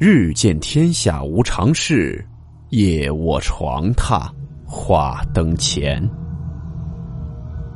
[0.00, 2.24] 日见天下无常事，
[2.68, 4.30] 夜卧床榻
[4.64, 6.00] 话灯前。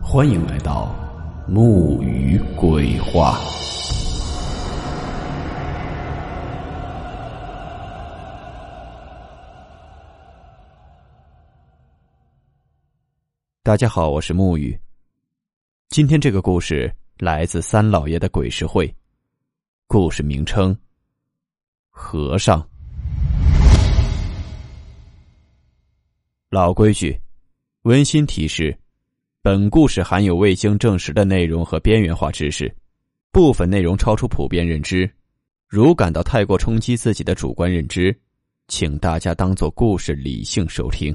[0.00, 0.94] 欢迎来到
[1.48, 3.40] 木鱼鬼话。
[13.64, 14.78] 大家好，我是木鱼。
[15.88, 18.94] 今天这个故事来自三老爷的鬼事会，
[19.88, 20.72] 故事名称。
[21.94, 22.66] 和尚，
[26.48, 27.16] 老规矩，
[27.82, 28.74] 温馨提示：
[29.42, 32.74] 本故事含有未经证实的内容和边缘化知识，
[33.30, 35.08] 部分内容超出普遍认知。
[35.68, 38.18] 如感到太过冲击自己的主观认知，
[38.68, 41.14] 请大家当做故事理性收听。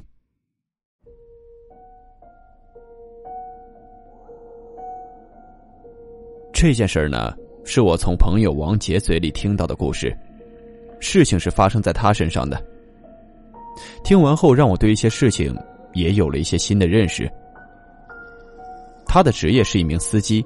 [6.54, 10.16] 这件事儿呢，是我从朋友王杰嘴里听到的故事。
[11.00, 12.62] 事情是发生在他身上的。
[14.04, 15.56] 听完后，让我对一些事情
[15.94, 17.32] 也有了一些新的认识。
[19.06, 20.46] 他的职业是一名司机，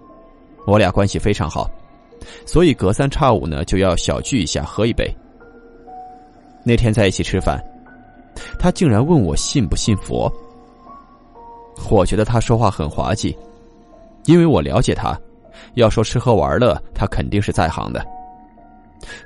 [0.67, 1.69] 我俩关系非常好，
[2.45, 5.09] 所以隔三差五呢就要小聚一下，喝一杯。
[6.63, 7.59] 那天在一起吃饭，
[8.59, 10.31] 他竟然问我信不信佛。
[11.89, 13.35] 我觉得他说话很滑稽，
[14.25, 15.19] 因为我了解他，
[15.73, 18.05] 要说吃喝玩乐，他肯定是在行的。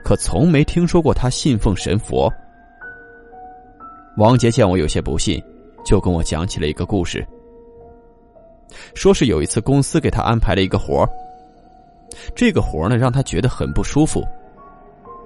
[0.03, 2.31] 可从没听说过他信奉神佛。
[4.17, 5.43] 王杰见我有些不信，
[5.83, 7.25] 就跟我讲起了一个故事，
[8.93, 11.05] 说是有一次公司给他安排了一个活
[12.33, 14.23] 这个活呢让他觉得很不舒服，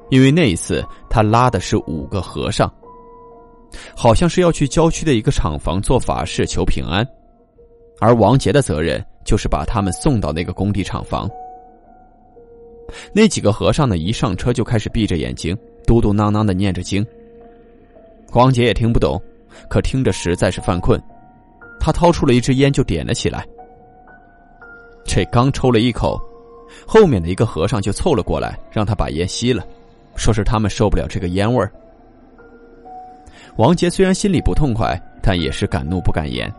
[0.09, 2.72] 因为那一次他拉的是五个和尚，
[3.95, 7.08] 好像是要去郊区的一个厂房做法事求平安，
[8.00, 11.30] 而王杰的责任就是把他们送到那个工地厂房。
[13.14, 17.05] 那几个和尚呢，一上车就开始闭着眼睛，嘟嘟囔囔的念着经。
[18.33, 19.20] 王杰也听不懂，
[19.70, 21.02] 可听着实在是犯困，
[21.80, 23.45] 他掏出了一支烟就点了起来。
[25.05, 26.22] 这刚抽了一口，
[26.86, 29.66] 后面的一个和尚就凑了过来，让他把烟吸了，
[30.16, 31.72] 说是他们受不了这个烟味儿。
[33.55, 36.52] 王杰虽然心里不痛快，但也是敢怒不敢言。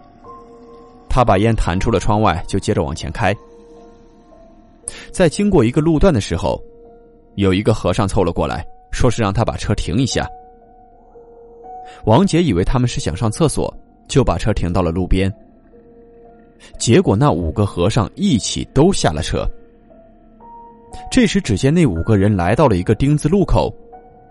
[1.08, 3.34] 他把烟弹出了窗外，就接着往前开。
[5.10, 6.62] 在经过一个路段的时候，
[7.34, 10.28] 有一个和尚凑了过来，说是让他把车停一下。
[12.04, 13.72] 王杰以为他们是想上厕所，
[14.08, 15.32] 就把车停到了路边。
[16.78, 19.48] 结果那五个和尚一起都下了车。
[21.10, 23.72] 这时，只见那五个人来到了一个丁字路口，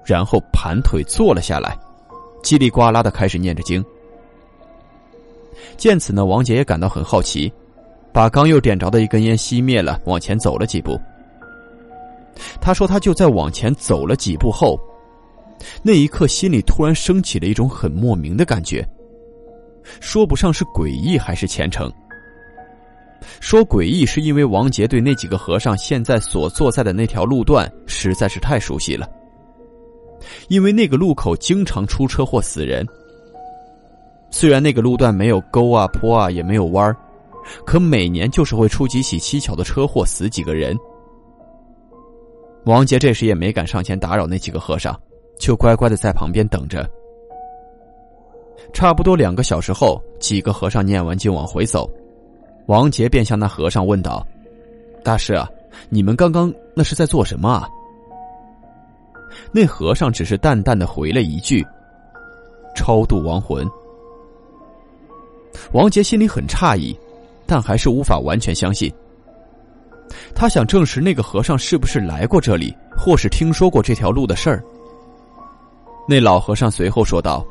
[0.06, 1.78] 然后盘腿坐了下来，
[2.44, 3.84] 叽里呱啦的开始念着经。
[5.78, 7.52] 见此呢，王杰也感到很好奇。
[8.12, 11.00] 把刚又点着的一根烟熄灭了，往前走了几步。
[12.62, 14.80] 他说：“他就在往前走了几步后，
[15.84, 18.88] 那一刻心里突然升起了一种很莫名的感觉，
[20.00, 21.92] 说不上是诡异还是虔诚。
[23.42, 29.06] 说诡异是因为王杰对那几个和尚现在所坐在的那条路段实在是太熟悉了，
[30.47, 32.88] 因为那个路口经常出车祸死人。
[34.31, 36.96] 虽然那个路段没有沟啊坡啊，也没有弯儿。”
[37.66, 40.78] 可每年就是会出几起蹊跷的车祸，死几个人。
[42.66, 45.00] 王杰这时也没敢上前打扰那几个和尚，
[45.40, 46.88] 就乖乖的在旁边等着。
[48.74, 51.90] 差不多两个小时后，几个和尚念完经往回走，
[52.68, 54.26] 王杰便向那和尚问道
[55.04, 55.50] ：“大师啊，
[55.90, 57.68] 你们刚刚那是在做什么啊？”
[59.52, 61.66] 那和尚只是淡淡的回了一句
[62.76, 63.66] ：“超度亡魂。”
[65.72, 66.96] 王杰心里很诧异。
[67.50, 68.94] 但还是无法完全相信。
[70.36, 74.64] 他想证实那个和尚是不是来过这里，或是听说过这条路的事儿。
[76.08, 77.44] 那老和尚随后说道：“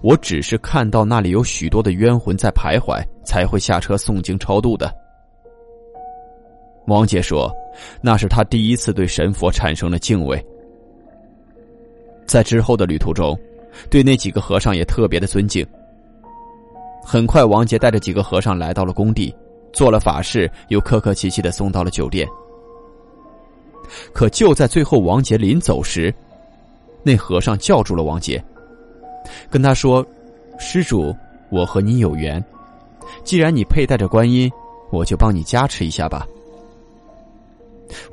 [0.00, 4.90] 我只是看到那里有许多的冤魂在徘徊，才会下车诵经超度的。”
[6.88, 7.54] 王杰说
[8.00, 10.42] ：“那是他第一次对神佛产生了敬畏。
[12.26, 13.38] 在之后的旅途中，
[13.90, 15.66] 对那几个和尚也特别的尊敬。”
[17.04, 19.34] 很快，王杰带着几个和尚来到了工地，
[19.72, 22.28] 做了法事，又客客气气的送到了酒店。
[24.12, 26.14] 可就在最后，王杰临走时，
[27.02, 28.42] 那和尚叫住了王杰，
[29.50, 30.06] 跟他说
[30.58, 31.14] ：“施主，
[31.50, 32.42] 我和你有缘，
[33.24, 34.48] 既然你佩戴着观音，
[34.92, 36.24] 我就帮你加持一下吧。”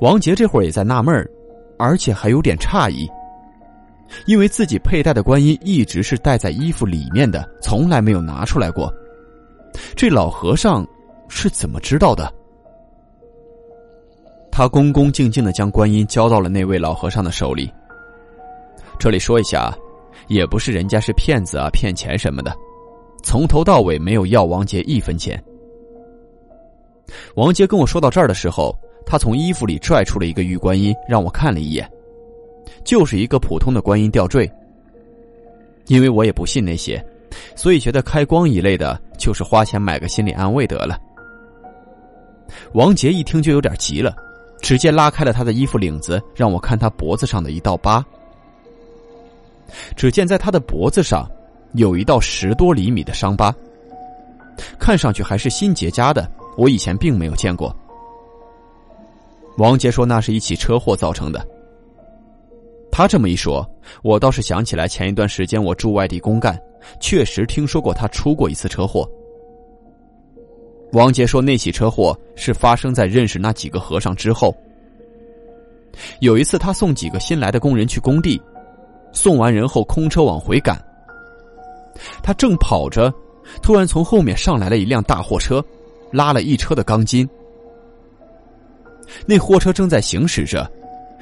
[0.00, 1.30] 王杰这会儿也在纳闷，
[1.78, 3.08] 而且还有点诧异。
[4.26, 8.92] 因为自己佩戴的观音一直是戴在衣服里面的，从来没有拿出来过。
[9.94, 10.86] 这老和尚
[11.28, 12.32] 是怎么知道的？
[14.50, 17.70] 他恭恭敬敬的将观音交到了那位老和尚的手里。
[18.98, 19.72] 这里说一下，
[20.26, 22.52] 也不是人家是骗子啊，骗钱什么的，
[23.22, 25.40] 从头到尾没有要王杰一分钱。
[27.36, 28.76] 王杰跟我说到这儿的时候，
[29.06, 31.88] 他从衣服里拽出了一个玉观音，让我看了一眼，
[32.84, 34.50] 就是一个普通的观音吊坠。
[35.86, 37.02] 因为我也不信那些，
[37.56, 40.98] 所以觉得开光一类的，就是花钱买个心理安慰得了。
[42.72, 44.14] 王杰一听就有点急了，
[44.60, 48.04] 直接拉开了他的衣服领子，让我看他脖子上的一道疤。
[49.96, 51.26] 只见在他的脖子上，
[51.72, 53.54] 有一道十多厘米的伤疤，
[54.78, 56.30] 看上去还是新结痂的。
[56.56, 57.74] 我以前并没有见过。
[59.56, 61.46] 王杰说那是一起车祸造成的。
[62.98, 63.64] 他这么一说，
[64.02, 66.60] 我倒是想起来前一段时间我住外地公干，
[66.98, 69.08] 确实听说过他出过一次车祸。
[70.90, 74.52] 王杰说那起车祸是发生在认识那几个和尚之后。
[76.18, 78.42] 有一次他送几个新来的工人去工地。
[79.12, 80.76] 送完人后，空车往回赶。
[82.20, 83.14] 他正跑着，
[83.62, 85.64] 突然从后面上来了一辆大货车，
[86.10, 87.28] 拉了一车的钢筋。
[89.24, 90.68] 那货车正在行驶着，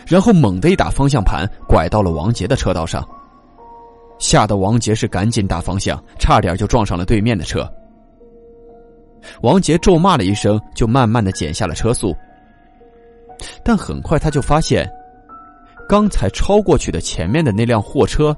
[0.07, 3.07] 然后猛地一打方向盘，拐到了王杰的车道上。
[4.19, 7.71] 吓得王杰是赶紧打方向，差点就撞上了对面的车。
[9.43, 12.17] 王杰咒骂了一声，就慢慢的减下了车速。
[13.63, 14.89] 但很快他就发现。
[15.89, 18.37] 刚才超过去的前面的那辆货车，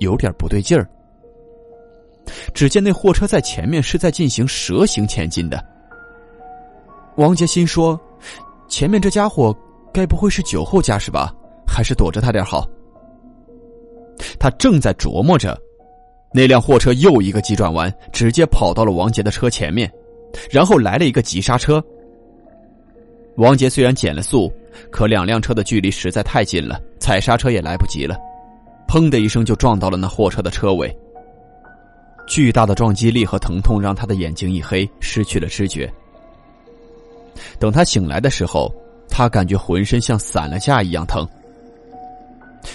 [0.00, 0.86] 有点不对劲儿。
[2.52, 5.64] 只见那货车在前面是在进行蛇形前进的。
[7.16, 7.98] 王杰心说
[8.68, 9.56] ：“前面这家伙
[9.92, 11.34] 该不会是酒后驾驶吧？
[11.66, 12.68] 还是躲着他点好。”
[14.38, 15.58] 他正在琢磨着，
[16.32, 19.90] 那辆货车又一个急转弯，直接跑到了王杰的车前面，
[20.50, 21.82] 然后来了一个急刹车。
[23.36, 24.52] 王杰虽然减了速。
[24.92, 28.16] 可两辆车的距离实在太近了，踩刹车也来不及了，
[28.86, 30.96] 砰的一声就撞到了那货车的车尾。
[32.28, 35.92] 巨大的撞击力和疼痛让他的眼睛一黑，失去了知觉。
[37.58, 38.72] 等他醒来的时候，
[39.18, 41.26] 他感觉浑身像散了架一样疼。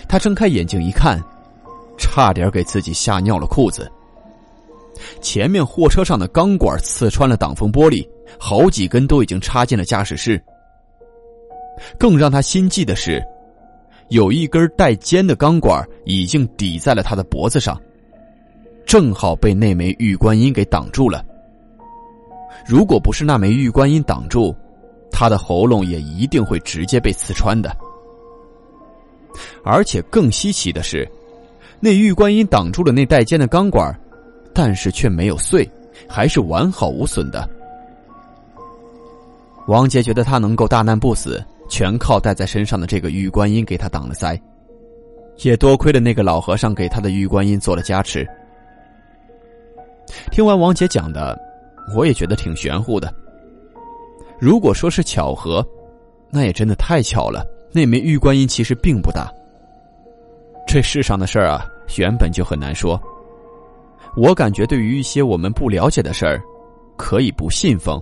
[0.10, 1.18] 他睁开眼睛一看，
[1.98, 3.90] 差点给自己吓尿了裤子。
[5.22, 8.06] 前面货车上的钢管刺穿了挡风玻璃，
[8.38, 10.38] 好几根都已经插进了驾驶室。
[11.98, 13.24] 更让他心悸的是，
[14.10, 17.82] 有一根带尖的钢管已经抵在了他的脖子上，
[18.86, 21.24] 正好被那枚玉观音给挡住了。
[22.68, 24.54] 如果不是那枚玉观音挡住，
[25.14, 27.74] 他的喉咙也一定会直接被刺穿的。
[29.64, 31.10] 而且更稀奇的是，
[31.80, 33.98] 那玉观音挡住了那带尖的钢管，
[34.54, 35.70] 但是却没有碎，
[36.10, 37.48] 还是完好无损的。
[39.68, 41.42] 王杰觉得他能够大难不死。
[41.70, 44.40] 全靠带在身上的这个玉观音给他挡了灾，
[45.38, 48.28] 也多亏了那个老和尚给他的玉观音做了加持。
[50.30, 51.36] 听完王杰讲的，
[51.96, 53.12] 我也觉得挺玄乎的。
[54.40, 55.66] 如果说是巧合，
[56.30, 57.46] 那也真的太巧了。
[57.72, 59.32] 那枚玉观音其实并不大。
[60.68, 61.66] 这世上的事儿啊，
[61.98, 63.02] 原本就很难说。
[64.16, 66.40] 我感觉，对于一些我们不了解的事儿，
[66.98, 68.00] 可以不信奉，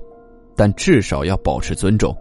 [0.57, 2.15] 但至少要保持尊重。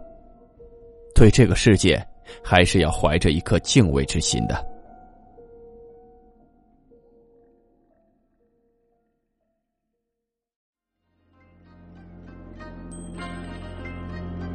[1.13, 2.01] 对这个世界，
[2.41, 4.65] 还是要怀着一颗敬畏之心的。